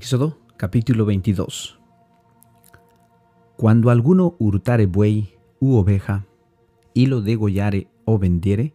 [0.00, 1.80] Éxodo capítulo 22
[3.56, 6.24] Cuando alguno hurtare buey u oveja,
[6.94, 8.74] y lo degollare o vendiere,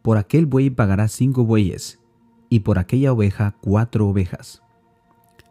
[0.00, 2.00] por aquel buey pagará cinco bueyes,
[2.48, 4.62] y por aquella oveja cuatro ovejas.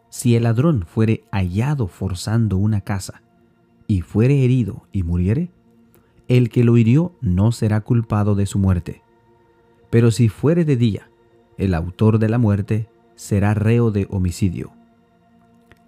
[0.08, 3.22] Si el ladrón fuere hallado forzando una casa,
[3.86, 5.52] y fuere herido y muriere,
[6.26, 9.02] el que lo hirió no será culpado de su muerte.
[9.90, 11.08] Pero si fuere de día,
[11.56, 14.72] el autor de la muerte será reo de homicidio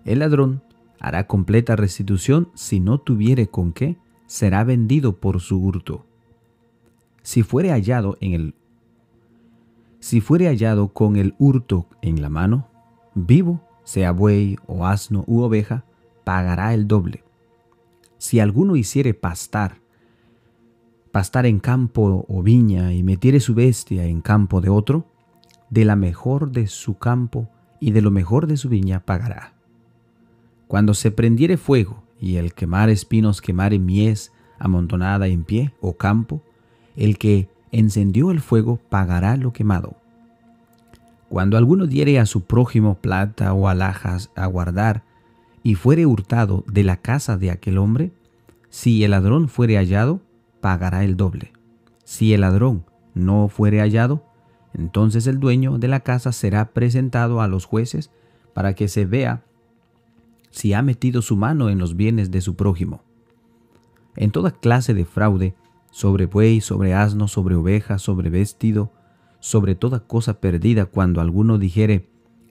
[0.04, 0.62] el ladrón
[0.98, 3.96] hará completa restitución si no tuviere con qué,
[4.26, 6.06] será vendido por su hurto.
[7.22, 8.54] Si fuere hallado en el
[10.00, 12.68] si fuere hallado con el hurto en la mano,
[13.14, 15.84] vivo, sea buey o asno u oveja,
[16.24, 17.22] pagará el doble.
[18.16, 19.80] Si alguno hiciere pastar,
[21.12, 25.06] pastar en campo o viña y metiere su bestia en campo de otro,
[25.68, 29.59] de la mejor de su campo y de lo mejor de su viña pagará.
[30.70, 36.42] Cuando se prendiere fuego y el quemar espinos quemare mies amontonada en pie o campo,
[36.94, 39.96] el que encendió el fuego pagará lo quemado.
[41.28, 45.02] Cuando alguno diere a su prójimo plata o alhajas a guardar,
[45.64, 48.12] y fuere hurtado de la casa de aquel hombre,
[48.68, 50.20] si el ladrón fuere hallado,
[50.60, 51.52] pagará el doble.
[52.04, 54.24] Si el ladrón no fuere hallado,
[54.72, 58.12] entonces el dueño de la casa será presentado a los jueces
[58.54, 59.42] para que se vea
[60.50, 63.02] si ha metido su mano en los bienes de su prójimo.
[64.16, 65.54] En toda clase de fraude,
[65.90, 68.92] sobre buey, sobre asno, sobre oveja, sobre vestido,
[69.40, 72.08] sobre toda cosa perdida, cuando alguno dijere,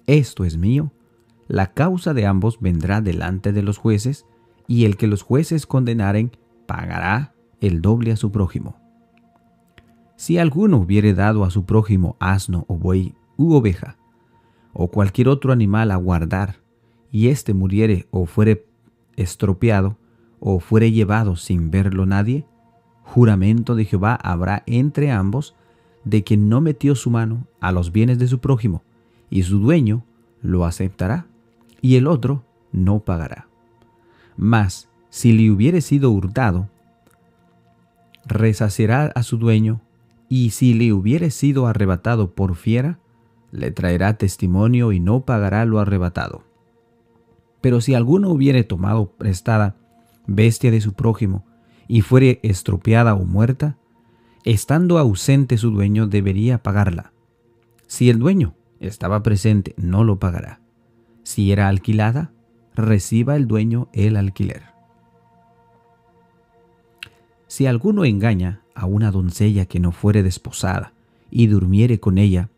[0.08, 0.92] esto es mío,
[1.48, 4.26] la causa de ambos vendrá delante de los jueces,
[4.68, 6.32] y el que los jueces condenaren
[6.68, 8.78] pagará el doble a su prójimo.
[10.16, 13.98] Si alguno hubiere dado a su prójimo asno o buey u oveja,
[14.74, 16.58] o cualquier otro animal a guardar,
[17.12, 18.66] y éste muriere o fuere
[19.16, 19.98] estropeado,
[20.40, 22.46] o fuere llevado sin verlo nadie,
[23.04, 25.56] juramento de Jehová habrá entre ambos
[26.06, 28.84] de que no metió su mano a los bienes de su prójimo,
[29.30, 30.04] y su dueño
[30.42, 31.28] lo aceptará,
[31.82, 33.48] y el otro no pagará.
[34.38, 36.70] Mas, si le hubiere sido hurtado,
[38.26, 39.82] resacerá a su dueño,
[40.30, 43.00] y si le hubiere sido arrebatado por fiera,
[43.52, 46.44] le traerá testimonio y no pagará lo arrebatado.
[47.62, 49.76] Pero si alguno hubiere tomado prestada
[50.28, 51.46] bestia de su prójimo
[51.88, 53.78] y fuere estropeada o muerta,
[54.44, 57.12] estando ausente su dueño debería pagarla.
[57.88, 60.62] Si el dueño estaba presente, no lo pagará.
[61.24, 62.32] Si era alquilada,
[62.76, 64.64] reciba el dueño el alquiler.
[67.48, 70.94] Si alguno engaña a una doncella que no fuere desposada
[71.32, 72.50] y durmiere con ella,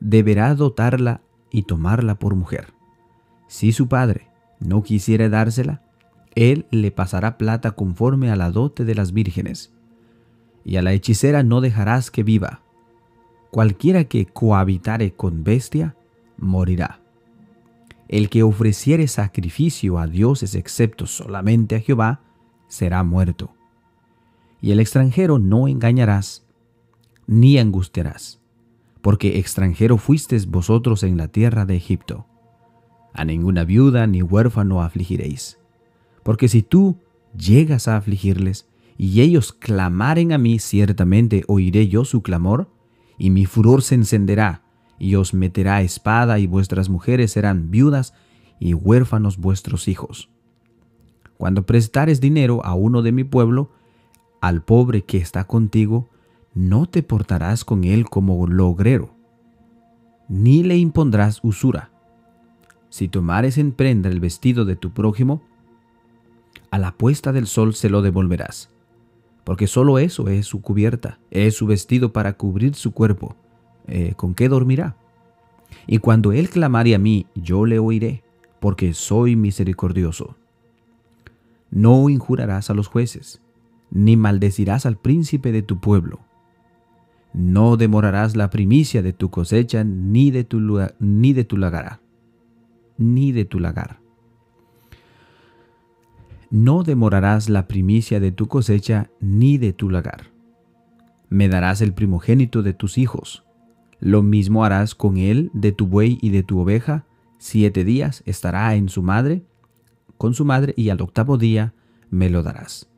[0.00, 2.74] deberá dotarla y tomarla por mujer.
[3.46, 4.26] Si su padre
[4.60, 5.82] no quisiere dársela,
[6.34, 9.72] él le pasará plata conforme a la dote de las vírgenes.
[10.64, 12.62] Y a la hechicera no dejarás que viva.
[13.50, 15.94] Cualquiera que cohabitare con bestia,
[16.36, 17.00] morirá.
[18.08, 22.20] El que ofreciere sacrificio a dioses excepto solamente a Jehová,
[22.66, 23.54] será muerto.
[24.60, 26.44] Y el extranjero no engañarás,
[27.26, 28.40] ni angustiarás,
[29.02, 32.26] porque extranjero fuisteis vosotros en la tierra de Egipto
[33.14, 35.58] a ninguna viuda ni huérfano afligiréis.
[36.22, 36.98] Porque si tú
[37.36, 42.68] llegas a afligirles, y ellos clamaren a mí, ciertamente oiré yo su clamor,
[43.18, 44.62] y mi furor se encenderá,
[44.98, 48.14] y os meterá espada, y vuestras mujeres serán viudas,
[48.60, 50.28] y huérfanos vuestros hijos.
[51.36, 53.72] Cuando prestares dinero a uno de mi pueblo,
[54.40, 56.08] al pobre que está contigo,
[56.54, 59.14] no te portarás con él como logrero,
[60.28, 61.93] ni le impondrás usura
[62.94, 65.42] si tomares en prenda el vestido de tu prójimo,
[66.70, 68.70] a la puesta del sol se lo devolverás,
[69.42, 73.34] porque solo eso es su cubierta, es su vestido para cubrir su cuerpo.
[73.88, 74.94] Eh, ¿Con qué dormirá?
[75.88, 78.22] Y cuando él clamare a mí, yo le oiré,
[78.60, 80.36] porque soy misericordioso.
[81.72, 83.42] No injurarás a los jueces,
[83.90, 86.20] ni maldecirás al príncipe de tu pueblo.
[87.32, 90.60] No demorarás la primicia de tu cosecha, ni de tu,
[91.00, 92.03] ni de tu lagar
[92.98, 94.00] ni de tu lagar.
[96.50, 100.30] No demorarás la primicia de tu cosecha ni de tu lagar.
[101.28, 103.44] Me darás el primogénito de tus hijos.
[103.98, 107.06] Lo mismo harás con él de tu buey y de tu oveja.
[107.38, 109.42] Siete días estará en su madre,
[110.16, 111.74] con su madre, y al octavo día
[112.10, 112.88] me lo darás.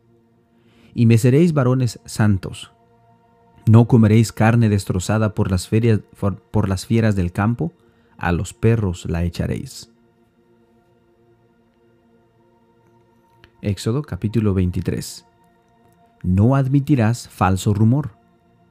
[0.95, 2.73] Y me seréis varones santos.
[3.67, 5.71] No comeréis carne destrozada por las,
[6.51, 7.73] por las fieras del campo,
[8.19, 9.91] a los perros la echaréis.
[13.63, 15.27] Éxodo capítulo 23.
[16.23, 18.13] No admitirás falso rumor.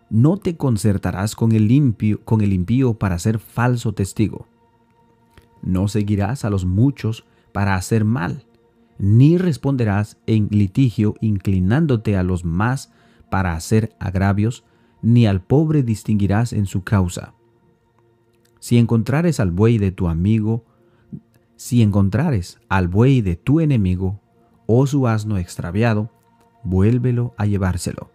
[0.09, 4.47] No te concertarás con el, limpio, con el impío para ser falso testigo.
[5.61, 8.45] No seguirás a los muchos para hacer mal,
[8.99, 12.91] ni responderás en litigio inclinándote a los más
[13.29, 14.63] para hacer agravios,
[15.01, 17.33] ni al pobre distinguirás en su causa
[18.65, 20.65] si encontrares al buey de tu amigo,
[21.55, 24.19] si encontrares al buey de tu enemigo,
[24.65, 26.09] o su asno extraviado,
[26.63, 28.09] vuélvelo a llevárselo.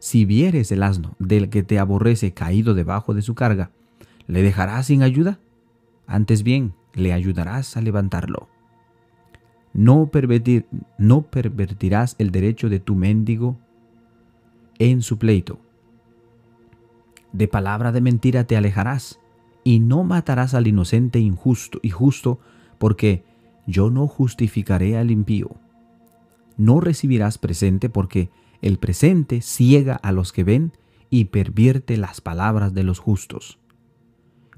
[0.00, 3.70] Si vieres el asno del que te aborrece caído debajo de su carga,
[4.26, 5.38] ¿le dejarás sin ayuda?
[6.08, 8.48] Antes bien, le ayudarás a levantarlo.
[9.72, 13.56] No pervertirás el derecho de tu mendigo
[14.80, 15.60] en su pleito.
[17.30, 19.20] De palabra de mentira te alejarás,
[19.66, 22.38] y no matarás al inocente injusto y justo,
[22.78, 23.24] porque
[23.66, 25.56] yo no justificaré al impío
[26.56, 28.30] no recibirás presente porque
[28.62, 30.72] el presente ciega a los que ven
[31.10, 33.58] y pervierte las palabras de los justos.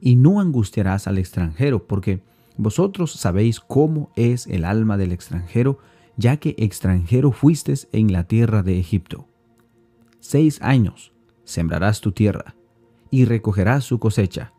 [0.00, 2.22] Y no angustiarás al extranjero porque
[2.56, 5.78] vosotros sabéis cómo es el alma del extranjero,
[6.16, 9.28] ya que extranjero fuisteis en la tierra de Egipto.
[10.20, 11.12] Seis años
[11.44, 12.55] sembrarás tu tierra
[13.10, 14.52] y recogerás su cosecha,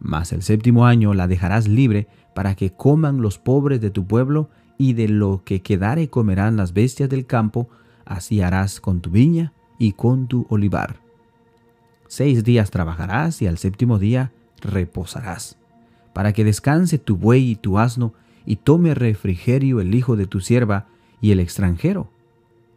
[0.00, 4.50] mas el séptimo año la dejarás libre para que coman los pobres de tu pueblo
[4.78, 7.68] y de lo que quedare comerán las bestias del campo,
[8.04, 10.96] así harás con tu viña y con tu olivar.
[12.08, 15.58] Seis días trabajarás y al séptimo día reposarás,
[16.12, 18.12] para que descanse tu buey y tu asno,
[18.44, 20.86] y tome refrigerio el hijo de tu sierva
[21.20, 22.08] y el extranjero.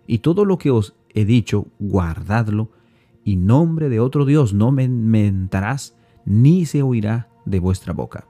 [0.08, 2.70] Y todo lo que os he dicho, guardadlo,
[3.24, 5.96] y nombre de otro Dios no me mentarás,
[6.26, 8.28] ni se oirá de vuestra boca.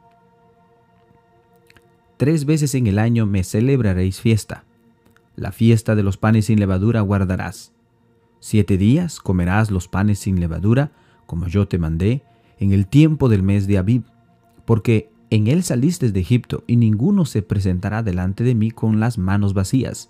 [2.17, 4.65] Tres veces en el año me celebraréis fiesta.
[5.35, 7.71] La fiesta de los panes sin levadura guardarás.
[8.41, 10.91] Siete días comerás los panes sin levadura,
[11.25, 12.23] como yo te mandé,
[12.59, 14.03] en el tiempo del mes de Abib,
[14.65, 19.17] porque en él saliste de Egipto, y ninguno se presentará delante de mí con las
[19.17, 20.09] manos vacías.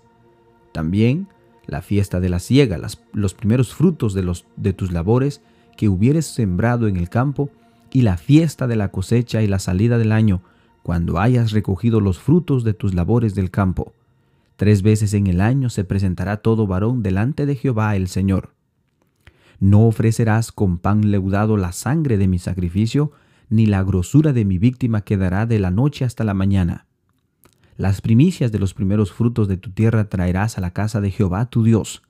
[0.72, 1.28] También
[1.66, 2.78] la fiesta de la siega,
[3.12, 5.42] los primeros frutos de, los, de tus labores
[5.76, 7.50] que hubieres sembrado en el campo,
[7.92, 10.42] y la fiesta de la cosecha y la salida del año,
[10.82, 13.92] cuando hayas recogido los frutos de tus labores del campo.
[14.56, 18.54] Tres veces en el año se presentará todo varón delante de Jehová el Señor.
[19.58, 23.12] No ofrecerás con pan leudado la sangre de mi sacrificio,
[23.50, 26.86] ni la grosura de mi víctima quedará de la noche hasta la mañana.
[27.76, 31.46] Las primicias de los primeros frutos de tu tierra traerás a la casa de Jehová
[31.46, 32.02] tu Dios.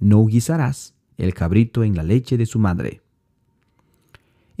[0.00, 3.02] No guisarás el cabrito en la leche de su madre.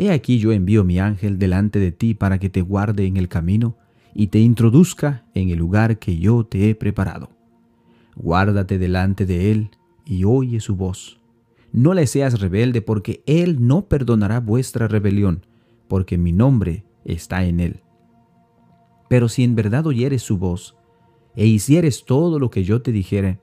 [0.02, 3.28] He aquí yo envío mi ángel delante de ti para que te guarde en el
[3.28, 3.76] camino
[4.12, 7.30] y te introduzca en el lugar que yo te he preparado.
[8.16, 9.70] Guárdate delante de él
[10.04, 11.20] y oye su voz.
[11.70, 15.46] No le seas rebelde porque él no perdonará vuestra rebelión,
[15.86, 17.82] porque mi nombre está en él.
[19.08, 20.74] Pero si en verdad oyeres su voz
[21.36, 23.38] e hicieres todo lo que yo te dijere,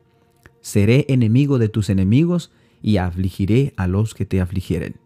[0.60, 2.52] seré enemigo de tus enemigos
[2.82, 4.98] y afligiré a los que te afligieren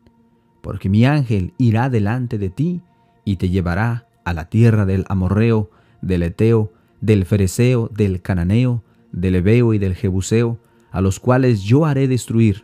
[0.63, 2.81] porque mi ángel irá delante de ti
[3.25, 5.69] y te llevará a la tierra del amorreo,
[6.01, 6.71] del eteo,
[7.01, 10.57] del fereceo, del cananeo, del ebeo y del jebuseo,
[10.89, 12.63] a los cuales yo haré destruir.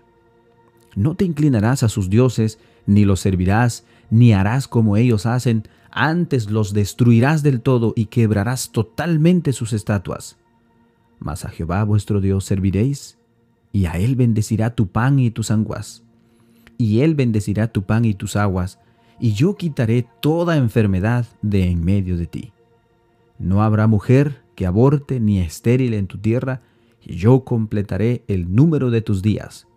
[0.95, 6.49] No te inclinarás a sus dioses, ni los servirás, ni harás como ellos hacen, antes
[6.49, 10.37] los destruirás del todo y quebrarás totalmente sus estatuas.
[11.19, 13.17] Mas a Jehová vuestro Dios serviréis,
[13.73, 16.05] y a él bendecirá tu pan y tus anguas
[16.79, 18.79] y él bendecirá tu pan y tus aguas,
[19.19, 22.53] y yo quitaré toda enfermedad de en medio de ti.
[23.37, 26.61] No habrá mujer que aborte ni estéril en tu tierra,
[27.05, 29.67] y yo completaré el número de tus días.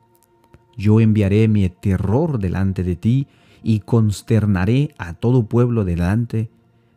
[0.77, 3.27] Yo enviaré mi terror delante de ti,
[3.65, 6.51] y consternaré a todo pueblo delante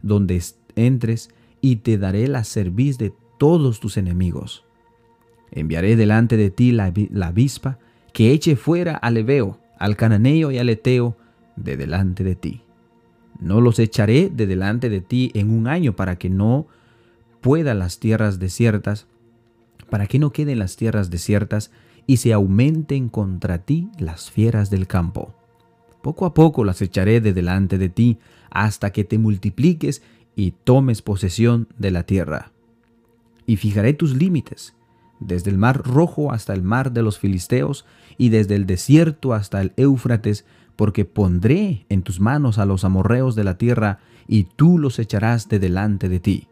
[0.04, 0.42] donde
[0.76, 1.32] entres,
[1.62, 4.66] y te daré la cerviz de todos tus enemigos.
[5.52, 6.94] Enviaré delante de ti la,
[7.24, 7.80] avispa,
[8.14, 11.18] que eche fuera al leveo, al cananeo y al eteo
[11.56, 12.62] de delante de ti.
[13.40, 16.68] No los echaré de delante de ti en un año para que no
[17.42, 19.08] puedan las tierras desiertas,
[19.90, 21.72] para que no queden las tierras desiertas
[22.08, 25.34] y se aumenten contra ti las fieras del campo.
[26.02, 30.02] Poco a poco las echaré de delante de ti hasta que te multipliques
[30.36, 32.52] y tomes posesión de la tierra.
[33.46, 34.76] Y fijaré tus límites
[35.28, 37.86] desde el mar rojo hasta el mar de los filisteos,
[38.18, 43.36] y desde el desierto hasta el Éufrates, porque pondré en tus manos a los amorreos
[43.36, 46.48] de la tierra, y tú los echarás de delante de ti.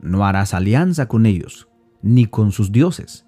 [0.00, 1.68] No harás alianza con ellos,
[2.02, 3.26] ni con sus dioses.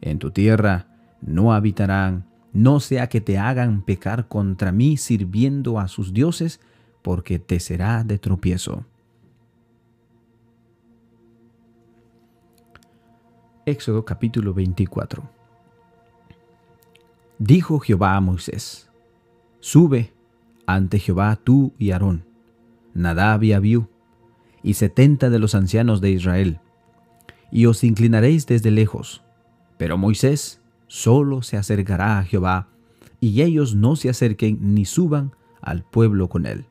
[0.00, 0.86] En tu tierra
[1.20, 6.60] no habitarán, no sea que te hagan pecar contra mí sirviendo a sus dioses,
[7.02, 8.84] porque te será de tropiezo.
[13.66, 15.22] Éxodo capítulo 24
[17.38, 18.90] Dijo Jehová a Moisés,
[19.60, 20.12] Sube
[20.66, 22.26] ante Jehová tú y Aarón,
[22.92, 23.88] Nadab y Abiú,
[24.62, 26.60] y setenta de los ancianos de Israel,
[27.50, 29.22] y os inclinaréis desde lejos.
[29.78, 32.68] Pero Moisés solo se acercará a Jehová,
[33.18, 36.66] y ellos no se acerquen ni suban al pueblo con él.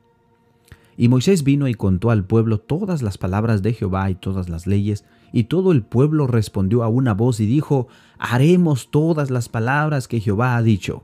[0.96, 4.68] Y Moisés vino y contó al pueblo todas las palabras de Jehová y todas las
[4.68, 5.04] leyes,
[5.36, 7.88] y todo el pueblo respondió a una voz y dijo,
[8.18, 11.02] haremos todas las palabras que Jehová ha dicho.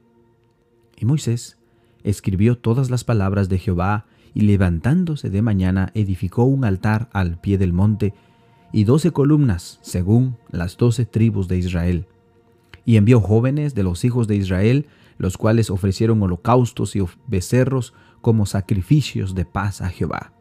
[0.96, 1.58] Y Moisés
[2.04, 7.58] escribió todas las palabras de Jehová, y levantándose de mañana edificó un altar al pie
[7.58, 8.14] del monte,
[8.70, 12.06] y doce columnas, según las doce tribus de Israel.
[12.84, 14.86] Y envió jóvenes de los hijos de Israel,
[15.18, 20.32] los cuales ofrecieron holocaustos y becerros como sacrificios de paz a Jehová.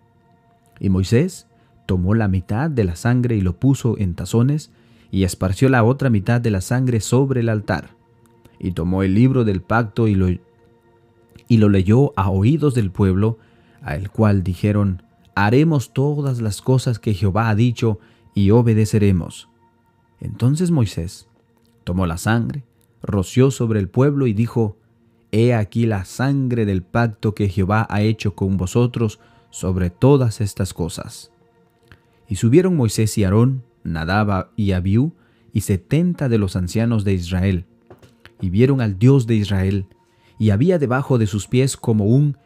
[0.80, 1.49] Y Moisés
[1.90, 4.70] tomó la mitad de la sangre y lo puso en tazones,
[5.10, 7.96] y esparció la otra mitad de la sangre sobre el altar.
[8.60, 13.40] Y tomó el libro del pacto y lo, y lo leyó a oídos del pueblo,
[13.82, 15.02] al cual dijeron,
[15.34, 17.98] haremos todas las cosas que Jehová ha dicho
[18.36, 19.50] y obedeceremos.
[20.20, 21.28] Entonces Moisés
[21.86, 22.66] tomó la sangre,
[23.02, 24.78] roció sobre el pueblo y dijo,
[25.32, 29.20] He aquí la sangre del pacto que Jehová ha hecho con vosotros
[29.50, 31.32] sobre todas estas cosas.
[32.30, 35.14] Y subieron Moisés y Aarón, Nadaba y Abiú,
[35.52, 37.66] y setenta de los ancianos de Israel,
[38.40, 39.88] y vieron al Dios de Israel,
[40.38, 42.38] y había debajo de sus pies como un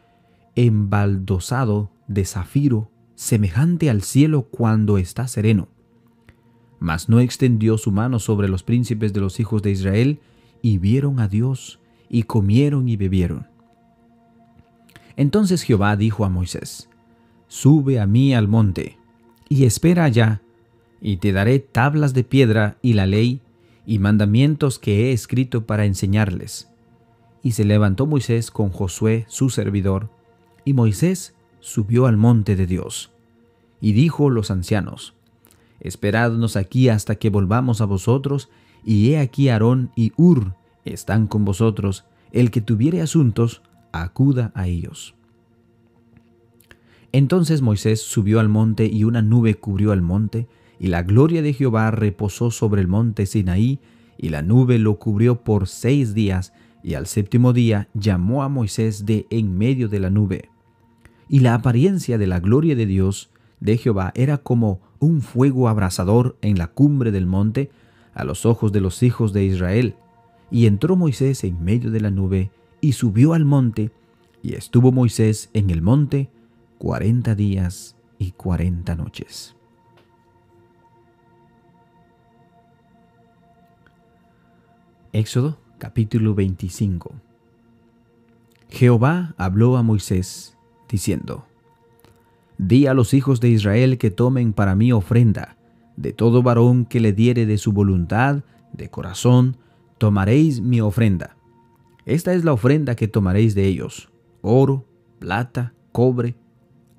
[0.56, 5.68] embaldosado de zafiro, semejante al cielo cuando está sereno.
[6.80, 10.20] Mas no extendió su mano sobre los príncipes de los hijos de Israel,
[10.62, 13.46] y vieron a Dios, y comieron y bebieron.
[15.16, 16.88] Entonces Jehová dijo a Moisés,
[17.46, 18.98] Sube a mí al monte,
[19.54, 20.42] y espera allá,
[21.00, 23.40] y te daré tablas de piedra y la ley
[23.86, 26.68] y mandamientos que he escrito para enseñarles.
[27.40, 30.10] Y se levantó Moisés con Josué su servidor,
[30.64, 33.12] y Moisés subió al monte de Dios.
[33.80, 35.14] Y dijo los ancianos,
[35.78, 38.48] Esperadnos aquí hasta que volvamos a vosotros,
[38.84, 44.66] y he aquí Aarón y Ur están con vosotros, el que tuviere asuntos, acuda a
[44.66, 45.14] ellos.
[47.14, 50.48] Entonces Moisés subió al monte y una nube cubrió el monte,
[50.80, 53.78] y la gloria de Jehová reposó sobre el monte Sinaí,
[54.18, 56.52] y la nube lo cubrió por seis días,
[56.82, 60.50] y al séptimo día llamó a Moisés de en medio de la nube.
[61.28, 63.30] Y la apariencia de la gloria de Dios
[63.60, 67.70] de Jehová era como un fuego abrasador en la cumbre del monte
[68.12, 69.94] a los ojos de los hijos de Israel.
[70.50, 73.92] Y entró Moisés en medio de la nube, y subió al monte,
[74.42, 76.33] y estuvo Moisés en el monte
[76.78, 79.56] cuarenta días y cuarenta noches.
[85.12, 87.14] Éxodo capítulo 25
[88.68, 90.56] Jehová habló a Moisés,
[90.88, 91.46] diciendo,
[92.58, 95.56] Di a los hijos de Israel que tomen para mí ofrenda,
[95.96, 99.56] de todo varón que le diere de su voluntad, de corazón,
[99.98, 101.36] tomaréis mi ofrenda.
[102.04, 104.10] Esta es la ofrenda que tomaréis de ellos,
[104.42, 104.84] oro,
[105.20, 106.34] plata, cobre,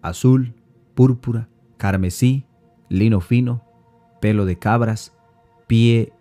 [0.08, 0.54] azul,
[0.94, 2.46] púrpura, carmesí,
[2.90, 3.64] lino fino,
[4.22, 5.14] pelo de cabras,
[5.68, 6.14] pie,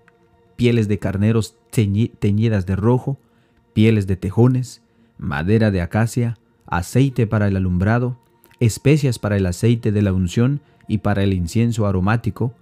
[0.56, 3.18] pieles de carneros teñidas de rojo,
[3.72, 4.82] pieles de tejones,
[5.18, 8.18] madera de acacia, aceite para el alumbrado,
[8.60, 12.54] especias para el aceite de la unción y para el incienso aromático,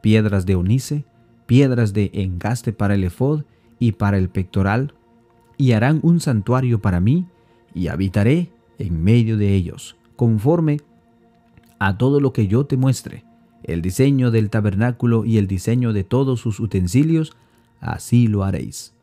[0.00, 1.04] piedras de onice,
[1.46, 3.42] piedras de engaste para el efod
[3.78, 4.94] y para el pectoral,
[5.56, 7.26] y harán un santuario para mí,
[7.74, 10.80] y habitaré en medio de ellos conforme
[11.78, 13.24] a todo lo que yo te muestre,
[13.62, 17.36] el diseño del tabernáculo y el diseño de todos sus utensilios,
[17.80, 18.94] así lo haréis.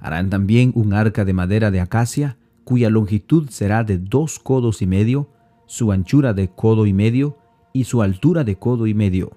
[0.00, 4.86] Harán también un arca de madera de acacia, cuya longitud será de dos codos y
[4.86, 5.28] medio,
[5.66, 7.36] su anchura de codo y medio,
[7.74, 9.32] y su altura de codo y medio.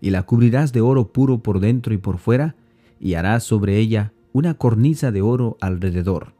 [0.00, 2.56] Y la cubrirás de oro puro por dentro y por fuera,
[2.98, 6.32] y harás sobre ella una cornisa de oro alrededor.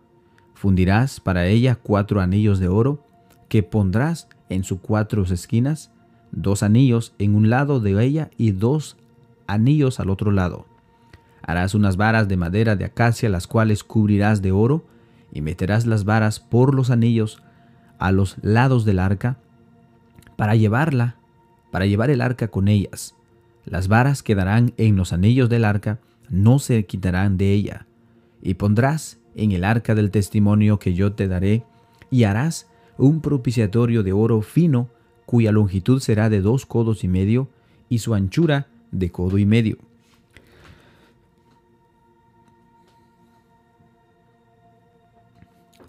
[0.54, 3.09] Fundirás para ella cuatro anillos de oro,
[3.50, 5.90] que pondrás en sus cuatro esquinas,
[6.30, 8.96] dos anillos en un lado de ella y dos
[9.48, 10.66] anillos al otro lado.
[11.42, 14.84] Harás unas varas de madera de acacia, las cuales cubrirás de oro,
[15.32, 17.42] y meterás las varas por los anillos
[17.98, 19.36] a los lados del arca,
[20.36, 21.16] para llevarla,
[21.72, 23.16] para llevar el arca con ellas.
[23.64, 27.86] Las varas quedarán en los anillos del arca, no se quitarán de ella.
[28.42, 31.64] Y pondrás en el arca del testimonio que yo te daré,
[32.12, 32.69] y harás
[33.00, 34.88] un propiciatorio de oro fino,
[35.26, 37.48] cuya longitud será de dos codos y medio,
[37.88, 39.78] y su anchura de codo y medio.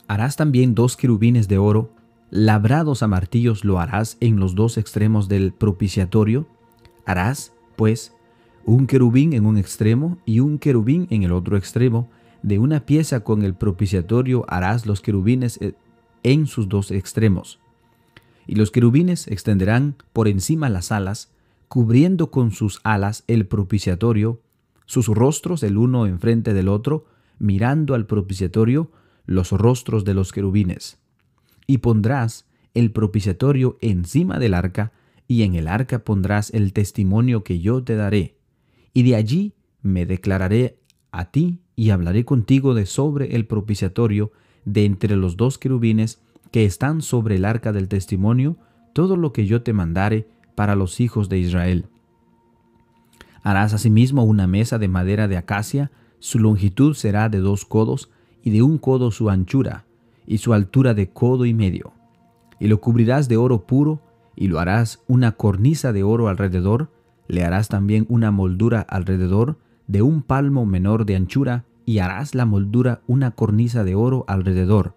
[0.08, 1.90] Harás también dos querubines de oro,
[2.32, 6.48] labrados a martillos lo harás en los dos extremos del propiciatorio.
[7.06, 8.14] Harás, pues,
[8.66, 12.10] un querubín en un extremo y un querubín en el otro extremo.
[12.44, 15.76] De una pieza con el propiciatorio harás los querubines eh,
[16.24, 17.60] en sus dos extremos.
[18.48, 21.32] Y los querubines extenderán por encima las alas,
[21.68, 24.42] cubriendo con sus alas el propiciatorio,
[24.86, 27.06] sus rostros el uno enfrente del otro,
[27.40, 28.92] mirando al propiciatorio,
[29.26, 31.02] los rostros de los querubines
[31.72, 34.92] y pondrás el propiciatorio encima del arca,
[35.26, 38.36] y en el arca pondrás el testimonio que yo te daré.
[38.94, 40.80] Y de allí me declararé
[41.12, 44.34] a ti y hablaré contigo de sobre el propiciatorio
[44.66, 48.58] de entre los dos querubines que están sobre el arca del testimonio,
[48.94, 51.86] todo lo que yo te mandare para los hijos de Israel.
[53.44, 58.12] Harás asimismo una mesa de madera de acacia, su longitud será de dos codos
[58.44, 59.86] y de un codo su anchura,
[60.28, 61.94] y su altura de codo y medio.
[62.60, 64.02] Y lo cubrirás de oro puro,
[64.36, 66.92] y lo harás una cornisa de oro alrededor,
[67.28, 72.46] le harás también una moldura alrededor de un palmo menor de anchura, y harás la
[72.46, 74.96] moldura una cornisa de oro alrededor.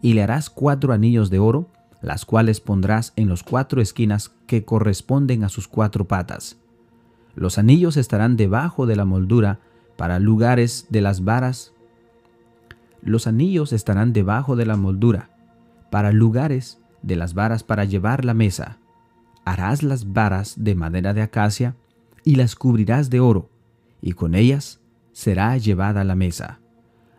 [0.00, 1.68] Y le harás cuatro anillos de oro,
[2.00, 6.56] las cuales pondrás en los cuatro esquinas que corresponden a sus cuatro patas.
[7.34, 9.60] Los anillos estarán debajo de la moldura
[9.96, 11.72] para lugares de las varas
[13.02, 15.30] los anillos estarán debajo de la moldura,
[15.90, 18.78] para lugares de las varas para llevar la mesa.
[19.44, 21.74] Harás las varas de madera de acacia
[22.22, 23.50] y las cubrirás de oro,
[24.00, 24.80] y con ellas
[25.12, 26.60] será llevada la mesa.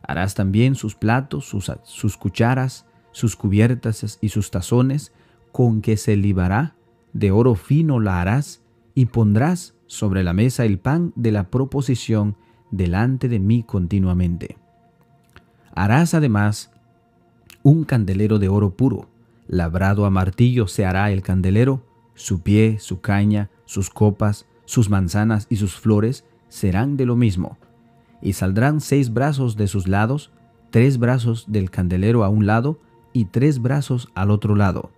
[0.01, 5.13] Harás también sus platos, sus, sus cucharas, sus cubiertas y sus tazones,
[5.51, 6.75] con que se libará,
[7.13, 8.61] de oro fino la harás,
[8.95, 12.35] y pondrás sobre la mesa el pan de la proposición
[12.71, 14.57] delante de mí continuamente.
[15.75, 16.71] Harás además
[17.61, 19.09] un candelero de oro puro,
[19.47, 25.47] labrado a martillo se hará el candelero, su pie, su caña, sus copas, sus manzanas
[25.49, 27.57] y sus flores serán de lo mismo.
[28.23, 30.31] Y saldrán seis brazos de sus lados,
[30.71, 32.79] tres brazos del candelero a un lado
[33.13, 34.89] y tres brazos al otro lado.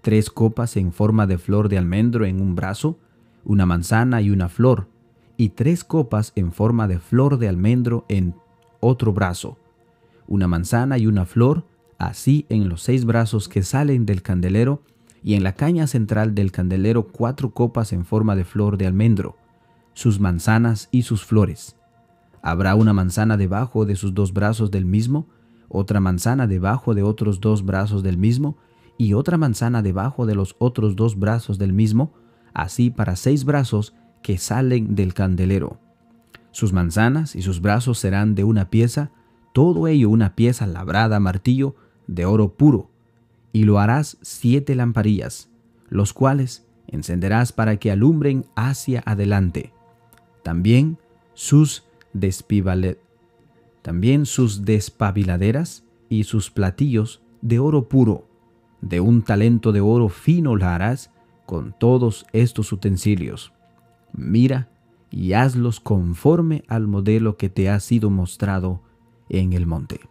[0.00, 2.96] Tres copas en forma de flor de almendro en un brazo,
[3.44, 4.86] una manzana y una flor,
[5.36, 8.36] y tres copas en forma de flor de almendro en
[8.78, 9.58] otro brazo
[10.30, 11.64] una manzana y una flor,
[11.98, 14.80] así en los seis brazos que salen del candelero,
[15.22, 19.36] y en la caña central del candelero cuatro copas en forma de flor de almendro,
[19.92, 21.76] sus manzanas y sus flores.
[22.42, 25.26] Habrá una manzana debajo de sus dos brazos del mismo,
[25.68, 28.56] otra manzana debajo de otros dos brazos del mismo,
[28.98, 32.12] y otra manzana debajo de los otros dos brazos del mismo,
[32.52, 35.78] así para seis brazos que salen del candelero.
[36.50, 39.10] Sus manzanas y sus brazos serán de una pieza,
[39.52, 41.76] todo ello una pieza labrada a martillo
[42.06, 42.90] de oro puro,
[43.52, 45.48] y lo harás siete lamparillas,
[45.88, 49.72] los cuales encenderás para que alumbren hacia adelante.
[50.42, 50.98] También
[51.34, 51.84] sus
[53.82, 58.26] también sus despabiladeras y sus platillos de oro puro,
[58.80, 61.10] de un talento de oro fino la harás
[61.46, 63.52] con todos estos utensilios.
[64.12, 64.68] Mira
[65.10, 68.82] y hazlos conforme al modelo que te ha sido mostrado
[69.28, 70.09] en el monte.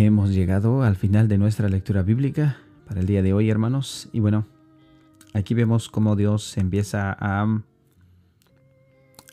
[0.00, 4.08] Hemos llegado al final de nuestra lectura bíblica para el día de hoy, hermanos.
[4.12, 4.46] Y bueno,
[5.34, 7.62] aquí vemos cómo Dios empieza a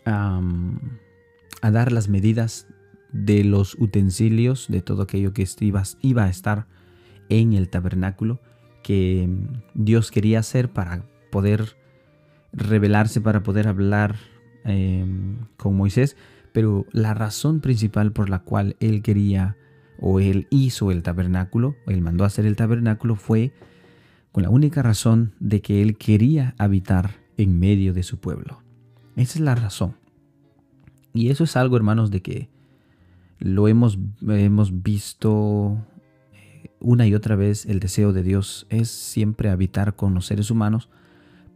[0.06, 2.68] a dar las medidas
[3.12, 6.66] de los utensilios, de todo aquello que iba, a estar
[7.30, 8.40] en el tabernáculo,
[8.82, 9.30] que
[9.76, 11.78] Dios quería hacer para poder
[12.54, 14.16] revelarse, para poder hablar
[14.64, 16.18] em, con Moisés,
[16.54, 19.58] pero la razón principal por la cual él quería
[20.00, 23.54] o él hizo el tabernáculo, o él mandó hacer el tabernáculo, fue
[24.32, 28.62] con la única razón de que él quería habitar en medio de su pueblo.
[29.16, 29.96] Esa es la razón.
[31.14, 32.50] Y eso es algo, hermanos, de que
[33.40, 35.78] lo hemos, hemos visto
[36.34, 40.52] eh, una y otra vez el deseo de Dios es siempre habitar con los seres
[40.52, 40.90] humanos,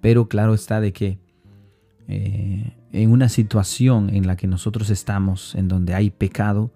[0.02, 1.20] pero claro está de que
[2.08, 6.72] eh, en una situación en la que nosotros estamos, en donde hay pecado,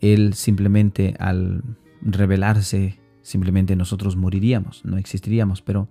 [0.00, 1.62] Él simplemente al
[2.02, 5.88] revelarse, simplemente nosotros moriríamos, no existiríamos, pero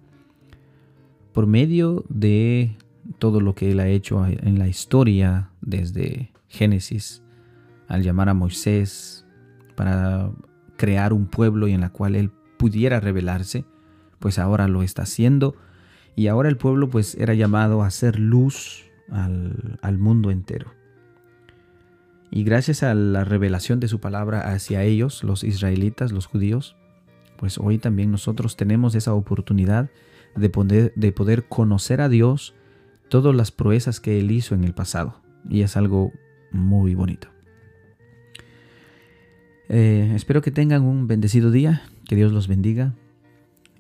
[1.34, 2.78] por medio de
[3.20, 7.24] todo lo que Él ha hecho en la historia, desde Génesis,
[7.88, 9.26] al llamar a Moisés
[9.76, 10.32] para
[10.78, 13.66] crear un pueblo y en la cual Él pudiera revelarse,
[14.20, 15.56] pues ahora lo está haciendo
[16.16, 20.72] y ahora el pueblo pues era llamado a hacer luz al, mundo entero.
[22.36, 26.76] Y gracias a la revelación de su palabra hacia ellos, los israelitas, los judíos,
[27.38, 29.92] pues hoy también nosotros tenemos esa oportunidad
[30.36, 32.56] de poder, de poder conocer a Dios,
[33.08, 35.22] todas las proezas que Él hizo en el pasado.
[35.48, 36.12] Y es algo
[36.52, 37.28] muy bonito.
[39.70, 42.96] Eh, espero que tengan un bendecido día, que Dios los bendiga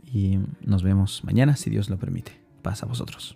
[0.05, 2.33] y nos vemos mañana si Dios lo permite.
[2.61, 3.35] Paz a vosotros.